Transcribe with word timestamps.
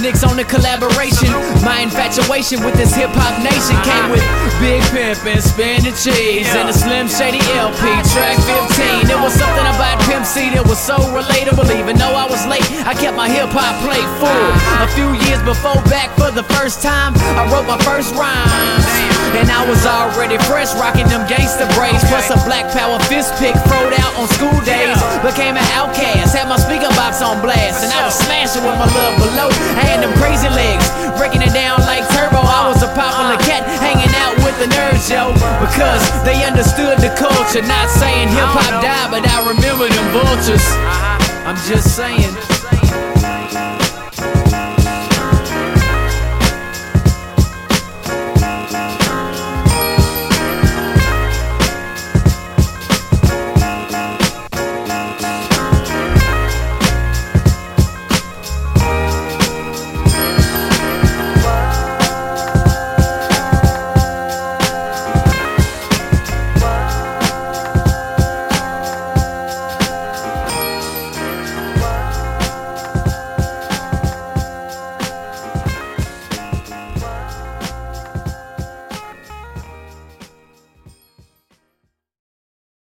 Nicks 0.00 0.24
on 0.24 0.36
the 0.40 0.44
collaboration. 0.48 1.28
My 1.60 1.84
infatuation 1.84 2.64
with 2.64 2.72
this 2.72 2.96
hip 2.96 3.12
hop 3.12 3.36
nation 3.44 3.76
came 3.84 4.08
with 4.08 4.24
Big 4.64 4.80
Pimpin', 4.96 5.44
Spin 5.44 5.84
the 5.84 5.92
Cheese, 5.92 6.48
and 6.56 6.72
a 6.72 6.72
Slim 6.72 7.04
Shady 7.04 7.42
LP, 7.52 7.84
track 8.16 8.40
15. 8.72 9.12
It 9.12 9.20
was 9.20 9.36
something 9.36 9.66
about 9.76 10.00
Pimp 10.08 10.24
C 10.24 10.48
that 10.56 10.64
was 10.64 10.80
so 10.80 10.96
relatable. 11.12 11.68
Even 11.76 12.00
though 12.00 12.16
I 12.16 12.24
was 12.24 12.48
late, 12.48 12.64
I 12.88 12.96
kept 12.96 13.12
my 13.12 13.28
hip 13.28 13.52
hop 13.52 13.76
plate 13.84 14.08
full. 14.16 14.46
A 14.80 14.88
few 14.96 15.12
years 15.28 15.44
before, 15.44 15.76
back 15.92 16.08
for 16.16 16.32
the 16.32 16.46
first 16.56 16.80
time, 16.80 17.12
I 17.36 17.44
wrote 17.52 17.68
my 17.68 17.76
first 17.84 18.16
rhymes. 18.16 18.88
And 19.36 19.46
I 19.52 19.62
was 19.68 19.84
already 19.84 20.40
fresh, 20.48 20.72
rocking 20.74 21.06
them 21.06 21.28
gangster 21.28 21.68
braids, 21.76 22.02
plus 22.08 22.32
a 22.32 22.40
black 22.48 22.72
power 22.72 22.98
fist 23.06 23.36
pick 23.36 23.54
throwed 23.68 23.94
out 24.00 24.12
on 24.16 24.26
school 24.32 24.58
days. 24.64 24.96
Became 25.22 25.59
an 25.59 25.59
and 28.56 28.66
I 28.66 28.66
was 28.66 28.66
smashing 28.66 28.66
with 28.66 28.78
my 28.78 28.90
love 28.94 29.14
below. 29.18 29.48
I 29.78 29.84
had 29.86 30.02
them 30.02 30.12
crazy 30.18 30.48
legs, 30.48 30.86
breaking 31.18 31.42
it 31.42 31.52
down 31.52 31.80
like 31.86 32.02
turbo. 32.10 32.42
I 32.42 32.66
was 32.68 32.82
a 32.82 32.90
popular 32.98 33.38
cat, 33.46 33.62
hanging 33.78 34.10
out 34.18 34.34
with 34.42 34.56
the 34.58 34.66
nerds, 34.74 35.10
yo, 35.10 35.32
because 35.60 36.02
they 36.24 36.42
understood 36.44 36.98
the 36.98 37.14
culture. 37.14 37.62
Not 37.62 37.90
saying 37.90 38.28
hip 38.28 38.50
hop 38.50 38.82
died, 38.82 39.10
but 39.10 39.26
I 39.26 39.46
remember 39.46 39.88
them 39.88 40.06
vultures. 40.12 40.64
Uh-huh. 40.64 41.46
I'm 41.46 41.56
just 41.68 41.96
saying. 41.96 43.09